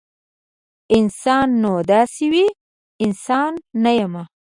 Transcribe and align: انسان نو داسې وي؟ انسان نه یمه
انسان 0.97 1.47
نو 1.61 1.73
داسې 1.91 2.25
وي؟ 2.33 2.45
انسان 3.05 3.51
نه 3.83 3.91
یمه 3.99 4.23